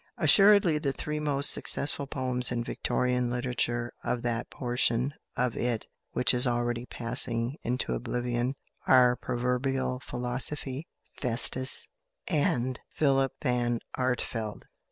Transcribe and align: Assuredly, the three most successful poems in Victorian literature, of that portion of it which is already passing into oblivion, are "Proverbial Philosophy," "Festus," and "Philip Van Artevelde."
Assuredly, 0.17 0.79
the 0.79 0.91
three 0.93 1.19
most 1.19 1.51
successful 1.51 2.07
poems 2.07 2.51
in 2.51 2.63
Victorian 2.63 3.29
literature, 3.29 3.93
of 4.03 4.23
that 4.23 4.49
portion 4.49 5.13
of 5.37 5.55
it 5.55 5.85
which 6.13 6.33
is 6.33 6.47
already 6.47 6.87
passing 6.87 7.57
into 7.61 7.93
oblivion, 7.93 8.55
are 8.87 9.15
"Proverbial 9.15 9.99
Philosophy," 9.99 10.87
"Festus," 11.13 11.87
and 12.27 12.79
"Philip 12.89 13.33
Van 13.43 13.77
Artevelde." 13.95 14.63